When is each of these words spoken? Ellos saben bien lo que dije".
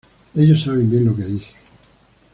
Ellos 0.33 0.63
saben 0.63 0.89
bien 0.89 1.05
lo 1.05 1.15
que 1.15 1.25
dije". 1.25 1.51